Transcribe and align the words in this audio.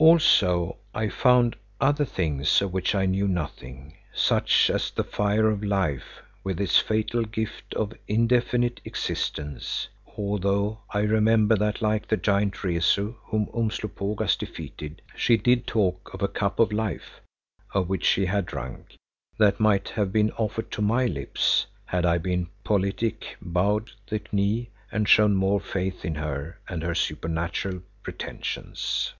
Also 0.00 0.76
I 0.94 1.08
found 1.08 1.56
other 1.80 2.04
things 2.04 2.62
of 2.62 2.72
which 2.72 2.94
I 2.94 3.04
knew 3.04 3.26
nothing, 3.26 3.96
such 4.14 4.70
as 4.70 4.92
the 4.92 5.02
Fire 5.02 5.48
of 5.48 5.64
Life 5.64 6.22
with 6.44 6.60
its 6.60 6.78
fatal 6.78 7.24
gift 7.24 7.74
of 7.74 7.92
indefinite 8.06 8.80
existence, 8.84 9.88
although 10.16 10.78
I 10.90 11.00
remember 11.00 11.56
that 11.56 11.82
like 11.82 12.06
the 12.06 12.16
giant 12.16 12.62
Rezu 12.62 13.14
whom 13.24 13.48
Umslopogaas 13.52 14.36
defeated, 14.36 15.02
she 15.16 15.36
did 15.36 15.66
talk 15.66 16.14
of 16.14 16.22
a 16.22 16.28
"Cup 16.28 16.60
of 16.60 16.70
Life" 16.72 17.20
of 17.74 17.88
which 17.88 18.04
she 18.06 18.26
had 18.26 18.46
drunk, 18.46 18.94
that 19.36 19.58
might 19.58 19.88
have 19.88 20.12
been 20.12 20.30
offered 20.36 20.70
to 20.70 20.80
my 20.80 21.06
lips, 21.06 21.66
had 21.86 22.06
I 22.06 22.18
been 22.18 22.46
politic, 22.62 23.36
bowed 23.42 23.90
the 24.06 24.20
knee 24.30 24.70
and 24.92 25.08
shown 25.08 25.34
more 25.34 25.58
faith 25.58 26.04
in 26.04 26.14
her 26.14 26.60
and 26.68 26.84
her 26.84 26.94
supernatural 26.94 27.82
pretensions. 28.04 29.12